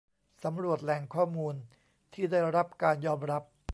[0.43, 1.55] สำรวจแหล่งข้อมูล
[2.13, 3.43] ที่ได้รับการยอมรับ